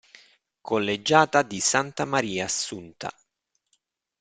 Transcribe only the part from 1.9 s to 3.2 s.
Maria Assunta